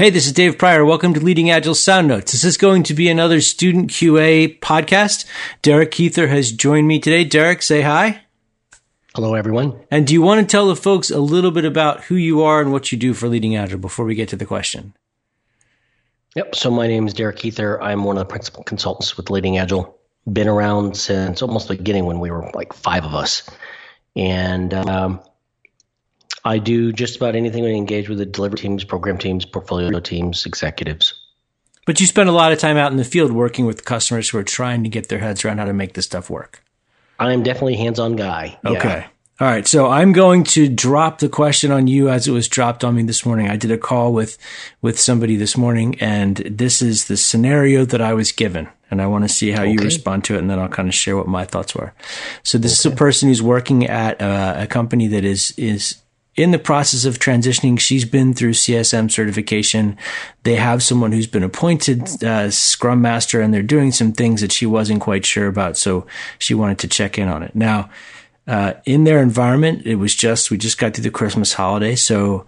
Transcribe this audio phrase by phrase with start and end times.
[0.00, 0.82] Hey, this is Dave Prior.
[0.82, 2.32] Welcome to Leading Agile Sound Notes.
[2.32, 5.26] This is going to be another student QA podcast.
[5.60, 7.22] Derek Huether has joined me today.
[7.22, 8.22] Derek, say hi.
[9.14, 9.78] Hello, everyone.
[9.90, 12.62] And do you want to tell the folks a little bit about who you are
[12.62, 14.94] and what you do for Leading Agile before we get to the question?
[16.34, 16.54] Yep.
[16.54, 17.78] So my name is Derek Huether.
[17.82, 19.98] I'm one of the principal consultants with Leading Agile.
[20.32, 23.42] Been around since almost the beginning when we were like five of us.
[24.16, 25.20] And um,
[26.44, 30.46] I do just about anything we engage with the delivery teams, program teams, portfolio teams,
[30.46, 31.14] executives.
[31.86, 34.38] But you spend a lot of time out in the field working with customers who
[34.38, 36.62] are trying to get their heads around how to make this stuff work.
[37.18, 38.58] I'm definitely a hands-on guy.
[38.64, 38.88] Okay.
[38.88, 39.06] Yeah.
[39.40, 39.66] All right.
[39.66, 43.02] So I'm going to drop the question on you as it was dropped on me
[43.02, 43.48] this morning.
[43.48, 44.36] I did a call with,
[44.82, 48.68] with somebody this morning and this is the scenario that I was given.
[48.90, 49.72] And I want to see how okay.
[49.72, 50.38] you respond to it.
[50.38, 51.94] And then I'll kind of share what my thoughts were.
[52.42, 52.90] So this okay.
[52.90, 55.96] is a person who's working at a, a company that is, is
[56.36, 57.78] in the process of transitioning.
[57.78, 59.96] She's been through CSM certification.
[60.44, 64.52] They have someone who's been appointed uh, Scrum Master, and they're doing some things that
[64.52, 65.76] she wasn't quite sure about.
[65.76, 66.06] So
[66.38, 67.54] she wanted to check in on it.
[67.54, 67.90] Now,
[68.46, 72.46] uh, in their environment, it was just we just got through the Christmas holiday, so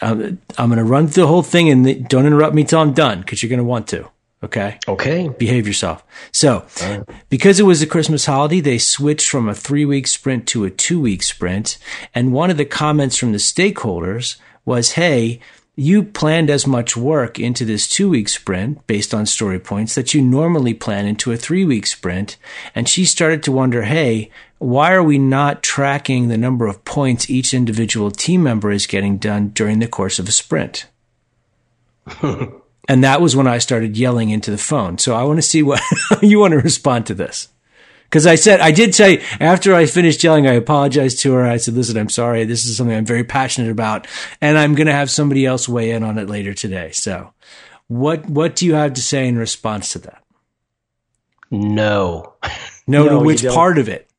[0.00, 2.92] I'm, I'm going to run through the whole thing, and don't interrupt me till I'm
[2.92, 4.08] done because you're going to want to.
[4.42, 4.78] Okay.
[4.88, 5.28] Okay.
[5.28, 6.04] Behave yourself.
[6.32, 7.02] So, right.
[7.28, 10.70] because it was a Christmas holiday, they switched from a three week sprint to a
[10.70, 11.78] two week sprint.
[12.14, 15.38] And one of the comments from the stakeholders was, Hey,
[15.76, 20.12] you planned as much work into this two week sprint based on story points that
[20.12, 22.36] you normally plan into a three week sprint.
[22.74, 27.30] And she started to wonder, Hey, why are we not tracking the number of points
[27.30, 30.86] each individual team member is getting done during the course of a sprint?
[32.88, 34.98] And that was when I started yelling into the phone.
[34.98, 35.80] So I want to see what
[36.22, 37.48] you want to respond to this.
[38.10, 41.44] Cause I said, I did say after I finished yelling, I apologized to her.
[41.44, 42.44] I said, listen, I'm sorry.
[42.44, 44.06] This is something I'm very passionate about
[44.42, 46.90] and I'm going to have somebody else weigh in on it later today.
[46.90, 47.32] So
[47.88, 50.22] what, what do you have to say in response to that?
[51.50, 52.34] No.
[52.86, 54.10] No, no to which part of it?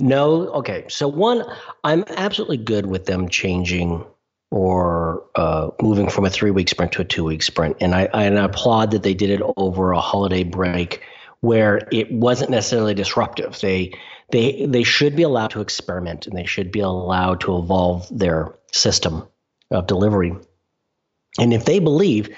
[0.00, 0.48] No.
[0.54, 0.86] Okay.
[0.88, 1.44] So one,
[1.84, 4.02] I'm absolutely good with them changing
[4.52, 7.78] or uh, moving from a three week sprint to a two week sprint.
[7.80, 11.00] And I, and I applaud that they did it over a holiday break
[11.40, 13.58] where it wasn't necessarily disruptive.
[13.60, 13.98] They
[14.30, 18.54] they they should be allowed to experiment and they should be allowed to evolve their
[18.72, 19.26] system
[19.70, 20.34] of delivery.
[21.38, 22.28] And if they believe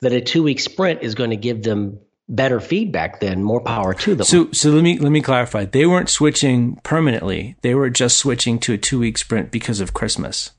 [0.00, 3.94] that a two week sprint is going to give them better feedback, then more power
[3.94, 4.24] to them.
[4.24, 5.66] So so let me let me clarify.
[5.66, 7.54] They weren't switching permanently.
[7.62, 10.50] They were just switching to a two week sprint because of Christmas.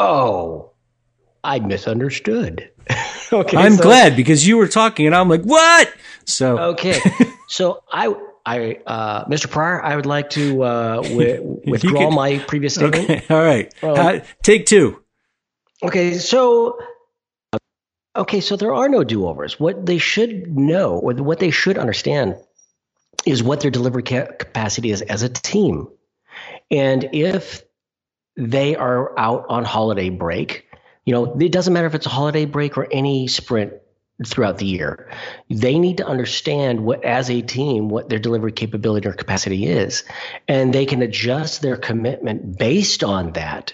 [0.00, 0.72] Oh,
[1.44, 2.70] I misunderstood.
[3.32, 5.92] okay, I'm so, glad because you were talking and I'm like, what?
[6.24, 7.00] So okay,
[7.48, 8.14] so I.
[8.46, 9.50] I, uh, Mr.
[9.50, 13.10] Prior, I would like to uh, w- withdraw can, my previous statement.
[13.10, 13.72] Okay, all right.
[13.82, 15.02] uh, take two.
[15.82, 16.78] Okay, so
[18.16, 19.60] okay, so there are no do-overs.
[19.60, 22.36] What they should know, or what they should understand,
[23.26, 25.88] is what their delivery ca- capacity is as a team,
[26.70, 27.62] and if
[28.36, 30.66] they are out on holiday break.
[31.04, 33.72] You know, it doesn't matter if it's a holiday break or any sprint
[34.26, 35.10] throughout the year.
[35.48, 40.04] They need to understand what, as a team, what their delivery capability or capacity is,
[40.46, 43.72] and they can adjust their commitment based on that.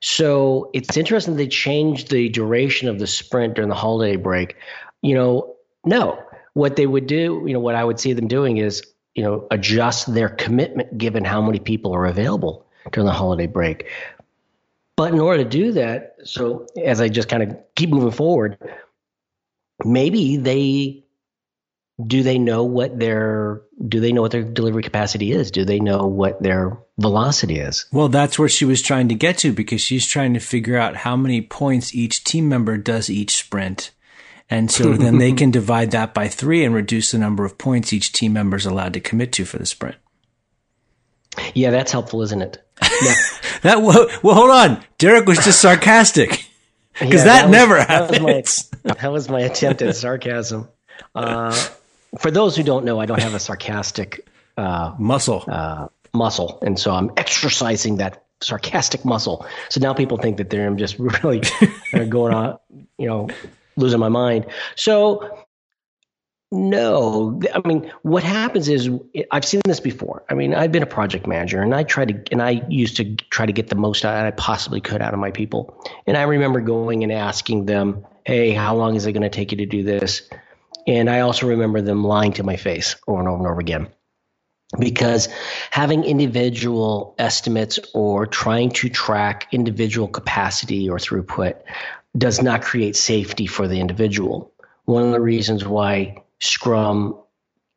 [0.00, 4.56] So it's interesting they changed the duration of the sprint during the holiday break.
[5.02, 6.22] You know, no,
[6.54, 8.82] what they would do, you know, what I would see them doing is,
[9.14, 13.88] you know, adjust their commitment given how many people are available during the holiday break.
[14.96, 18.58] But in order to do that, so as I just kind of keep moving forward,
[19.84, 21.04] maybe they
[22.04, 25.50] do they know what their do they know what their delivery capacity is?
[25.50, 27.86] Do they know what their velocity is?
[27.92, 30.96] Well, that's where she was trying to get to because she's trying to figure out
[30.96, 33.92] how many points each team member does each sprint.
[34.48, 37.92] And so then they can divide that by three and reduce the number of points
[37.92, 39.96] each team member is allowed to commit to for the sprint.
[41.54, 42.62] Yeah, that's helpful, isn't it?
[43.02, 43.14] Yeah.
[43.62, 44.82] that well, well, hold on.
[44.96, 46.48] Derek was just sarcastic
[46.98, 48.18] because yeah, that, that, never was, happens.
[48.18, 50.68] That was, my, that was my attempt at sarcasm.
[51.14, 51.52] Uh,
[52.18, 55.44] for those who don't know, I don't have a sarcastic uh, muscle.
[55.46, 59.46] Uh, muscle, and so I'm exercising that sarcastic muscle.
[59.68, 61.42] So now people think that they're I'm just really
[62.08, 62.58] going on,
[62.98, 63.28] you know,
[63.76, 64.46] losing my mind.
[64.74, 65.45] So
[66.52, 68.88] no, I mean, what happens is
[69.30, 70.24] I've seen this before.
[70.30, 73.16] I mean, I've been a project manager, and I tried to, and I used to
[73.16, 75.84] try to get the most out I possibly could out of my people.
[76.06, 79.52] And I remember going and asking them, "Hey, how long is it going to take
[79.52, 80.28] you to do this?"
[80.86, 83.88] And I also remember them lying to my face over and over and over again.
[84.78, 85.28] because
[85.70, 91.54] having individual estimates or trying to track individual capacity or throughput
[92.16, 94.52] does not create safety for the individual.
[94.84, 97.20] One of the reasons why Scrum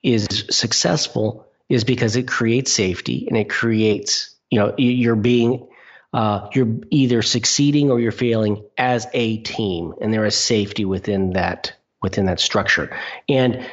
[0.04, 5.68] is successful is because it creates safety and it creates, you know, you're being,
[6.14, 11.34] uh, you're either succeeding or you're failing as a team, and there is safety within
[11.34, 12.98] that within that structure.
[13.28, 13.70] And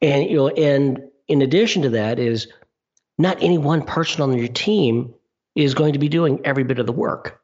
[0.00, 2.48] and you know, and in addition to that is
[3.18, 5.14] not any one person on your team
[5.54, 7.42] is going to be doing every bit of the work.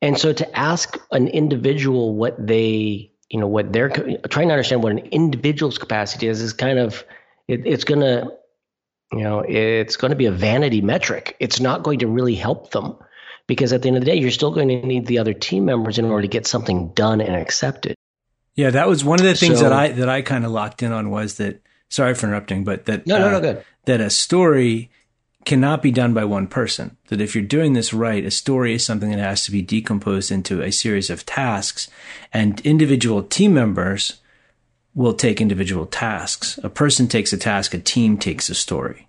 [0.00, 4.82] And so to ask an individual what they, you know, what they're trying to understand
[4.82, 7.02] what an individual's capacity is, is kind of,
[7.48, 8.30] it, it's going to,
[9.12, 11.34] you know, it's going to be a vanity metric.
[11.40, 12.94] It's not going to really help them
[13.46, 15.64] because at the end of the day, you're still going to need the other team
[15.64, 17.96] members in order to get something done and accepted.
[18.54, 20.82] Yeah, that was one of the things so, that I that I kind of locked
[20.82, 21.62] in on was that.
[21.88, 23.64] Sorry for interrupting, but that no, no, no, uh, good.
[23.84, 24.90] That a story
[25.44, 26.96] cannot be done by one person.
[27.08, 30.30] That if you're doing this right, a story is something that has to be decomposed
[30.30, 31.88] into a series of tasks,
[32.32, 34.20] and individual team members
[34.94, 36.58] will take individual tasks.
[36.62, 39.08] A person takes a task, a team takes a story.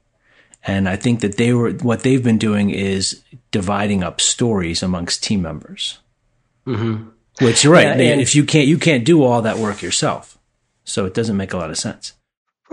[0.66, 3.22] And I think that they were, what they've been doing is
[3.52, 6.00] dividing up stories amongst team members.
[6.66, 7.10] Mm-hmm.
[7.42, 8.00] Which, right.
[8.00, 10.38] Yeah, if you can't, you can't do all that work yourself.
[10.86, 12.14] So it doesn't make a lot of sense.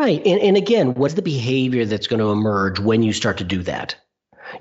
[0.00, 0.26] Right.
[0.26, 3.62] And, and again, what's the behavior that's going to emerge when you start to do
[3.64, 3.97] that?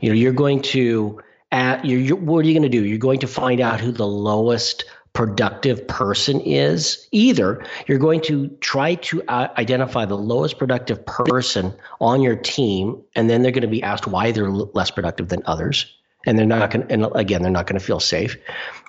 [0.01, 1.21] You know, you're going to,
[1.53, 2.83] at, you're, you're, what are you going to do?
[2.83, 4.83] You're going to find out who the lowest
[5.13, 7.07] productive person is.
[7.13, 13.01] Either you're going to try to uh, identify the lowest productive person on your team,
[13.15, 15.85] and then they're going to be asked why they're less productive than others.
[16.25, 18.35] And they're not going to, and again, they're not going to feel safe.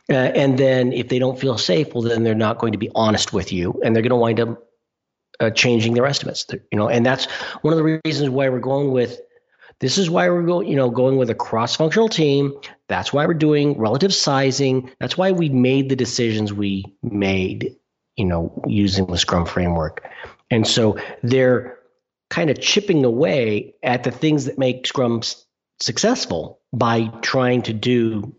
[0.08, 2.90] Uh, and then if they don't feel safe, well, then they're not going to be
[2.96, 4.66] honest with you, and they're going to wind up
[5.40, 6.46] uh, changing their estimates.
[6.70, 7.26] You know, and that's
[7.62, 9.20] one of the reasons why we're going with.
[9.80, 12.52] This is why we're going, you know, going with a cross-functional team.
[12.88, 14.90] That's why we're doing relative sizing.
[15.00, 17.74] That's why we made the decisions we made,
[18.16, 20.06] you know, using the Scrum framework.
[20.50, 21.78] And so they're
[22.28, 25.22] kind of chipping away at the things that make Scrum
[25.78, 28.34] successful by trying to do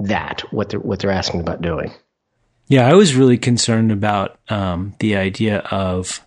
[0.00, 1.92] that what they're what they're asking about doing.
[2.66, 6.24] Yeah, I was really concerned about um, the idea of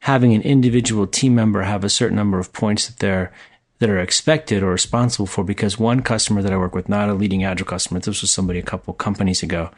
[0.00, 3.32] having an individual team member have a certain number of points that they're
[3.78, 7.14] that are expected or responsible for because one customer that I work with, not a
[7.14, 9.70] leading agile customer, this was somebody a couple companies ago.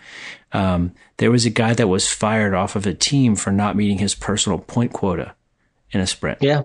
[0.53, 3.99] Um, there was a guy that was fired off of a team for not meeting
[3.99, 5.35] his personal point quota
[5.91, 6.39] in a sprint.
[6.41, 6.63] Yeah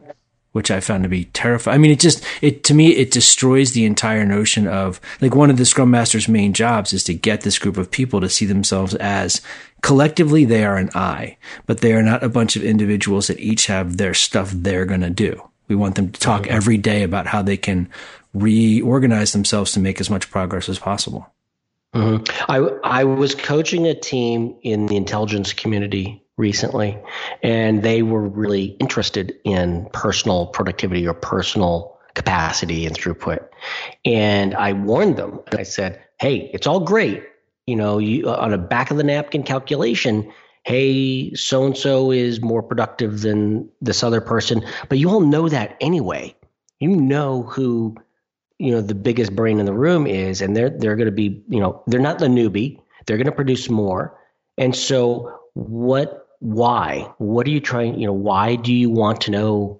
[0.54, 1.76] which I found to be terrifying.
[1.76, 5.50] I mean, it just, it, to me, it destroys the entire notion of, like, one
[5.50, 8.46] of the Scrum Master's main jobs is to get this group of people to see
[8.46, 9.42] themselves as
[9.82, 13.66] collectively they are an I, but they are not a bunch of individuals that each
[13.68, 15.42] have their stuff they're going to do.
[15.68, 16.56] We want them to talk mm-hmm.
[16.56, 17.90] every day about how they can
[18.34, 21.28] reorganize themselves to make as much progress as possible.
[21.94, 22.52] Mm-hmm.
[22.52, 26.98] I I was coaching a team in the intelligence community recently,
[27.42, 33.48] and they were really interested in personal productivity or personal capacity and throughput.
[34.06, 35.40] And I warned them.
[35.58, 37.24] I said, "Hey, it's all great,
[37.68, 40.32] you know, you on a back of the napkin calculation."
[40.66, 45.50] Hey, so and so is more productive than this other person, but you all know
[45.50, 46.34] that anyway.
[46.80, 47.96] You know who
[48.60, 51.44] you know the biggest brain in the room is, and they're they're going to be
[51.50, 52.80] you know they're not the newbie.
[53.06, 54.18] They're going to produce more,
[54.58, 57.10] and so what why?
[57.20, 59.80] What are you trying, you know, why do you want to know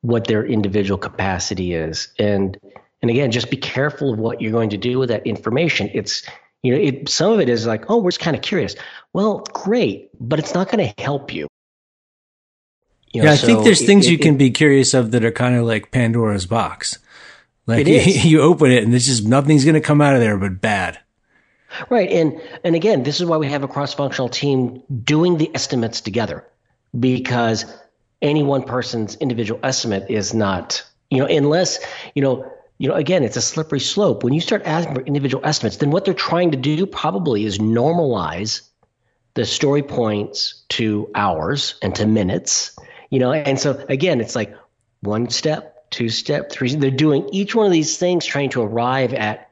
[0.00, 2.08] what their individual capacity is?
[2.18, 2.58] And
[3.00, 5.88] and again, just be careful of what you're going to do with that information.
[5.94, 6.24] It's
[6.64, 8.74] you know, it some of it is like, oh, we're just kind of curious.
[9.12, 11.46] Well, great, but it's not going to help you.
[13.12, 15.12] you know, yeah, I so think there's it, things it, you can be curious of
[15.12, 16.98] that are kind of like Pandora's box.
[17.68, 20.36] Like you, you open it and there's just nothing's going to come out of there
[20.36, 20.98] but bad.
[21.88, 22.10] Right.
[22.10, 26.46] And and again, this is why we have a cross-functional team doing the estimates together
[26.98, 27.64] because
[28.22, 31.78] any one person's individual estimate is not, you know, unless,
[32.14, 34.24] you know, you know, again, it's a slippery slope.
[34.24, 37.58] When you start asking for individual estimates, then what they're trying to do probably is
[37.58, 38.62] normalize
[39.34, 42.76] the story points to hours and to minutes,
[43.10, 44.54] you know, and so again, it's like
[45.02, 46.74] one step, two step, three.
[46.74, 49.49] They're doing each one of these things trying to arrive at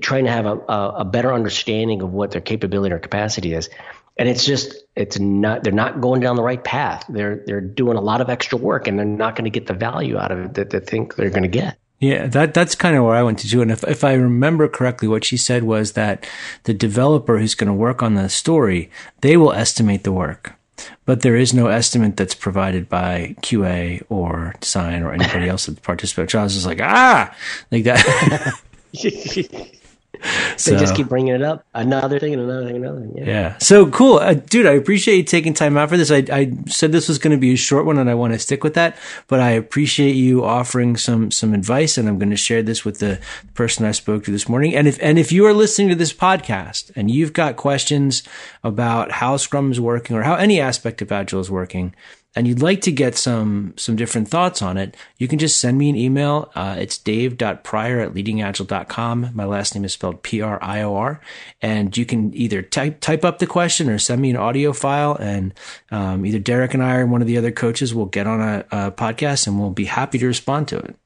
[0.00, 3.70] trying to have a, a, better understanding of what their capability or capacity is.
[4.16, 7.04] And it's just it's not they're not going down the right path.
[7.08, 9.74] They're they're doing a lot of extra work and they're not going to get the
[9.74, 11.78] value out of it that they think they're going to get.
[12.00, 14.68] Yeah that that's kind of where i went to do and if, if i remember
[14.68, 16.24] correctly what she said was that
[16.62, 18.88] the developer who's going to work on the story
[19.20, 20.58] they will estimate the work.
[21.04, 25.82] But there is no estimate that's provided by QA or design or anybody else that
[25.82, 26.34] participates.
[26.34, 27.34] I was just like, ah,
[27.70, 28.54] like that.
[28.94, 31.64] So, they just keep bringing it up.
[31.74, 33.12] Another thing and another thing, another thing.
[33.16, 33.24] Yeah.
[33.24, 33.58] yeah.
[33.58, 34.66] So cool, uh, dude.
[34.66, 36.10] I appreciate you taking time out for this.
[36.10, 38.38] I, I said this was going to be a short one, and I want to
[38.38, 38.96] stick with that.
[39.28, 42.98] But I appreciate you offering some some advice, and I'm going to share this with
[42.98, 43.20] the
[43.54, 44.74] person I spoke to this morning.
[44.74, 48.22] And if and if you are listening to this podcast and you've got questions
[48.64, 51.94] about how Scrum is working or how any aspect of Agile is working,
[52.36, 55.78] and you'd like to get some some different thoughts on it, you can just send
[55.78, 56.50] me an email.
[56.54, 59.30] Uh, it's dave.prior at leadingagile.com.
[59.34, 61.20] My last name is spelled P-R-I-O-R.
[61.62, 65.16] And you can either type type up the question or send me an audio file.
[65.16, 65.54] And
[65.90, 68.64] um, either Derek and I or one of the other coaches will get on a,
[68.70, 70.96] a podcast and we'll be happy to respond to it.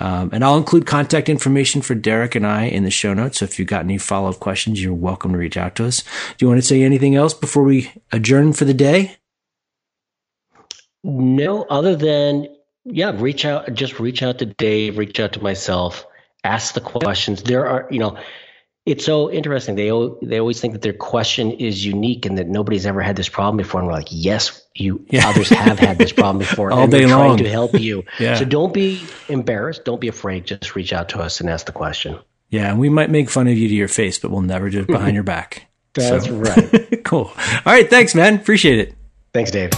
[0.00, 3.38] Um, and I'll include contact information for Derek and I in the show notes.
[3.38, 6.02] So if you've got any follow up questions, you're welcome to reach out to us.
[6.02, 9.17] Do you want to say anything else before we adjourn for the day?
[11.04, 12.48] No, other than
[12.84, 13.72] yeah, reach out.
[13.74, 14.98] Just reach out to Dave.
[14.98, 16.06] Reach out to myself.
[16.44, 17.42] Ask the questions.
[17.42, 18.16] There are, you know,
[18.86, 19.74] it's so interesting.
[19.74, 19.90] They
[20.22, 23.58] they always think that their question is unique and that nobody's ever had this problem
[23.58, 23.80] before.
[23.80, 25.28] And we're like, yes, you yeah.
[25.28, 27.36] others have had this problem before, all and day we're long.
[27.36, 28.04] trying to help you.
[28.18, 28.36] yeah.
[28.36, 29.84] So don't be embarrassed.
[29.84, 30.46] Don't be afraid.
[30.46, 32.18] Just reach out to us and ask the question.
[32.50, 34.80] Yeah, and we might make fun of you to your face, but we'll never do
[34.80, 35.66] it behind your back.
[35.92, 36.34] That's so.
[36.34, 37.04] right.
[37.04, 37.30] cool.
[37.36, 38.36] All right, thanks, man.
[38.36, 38.94] Appreciate it.
[39.34, 39.70] Thanks, Dave.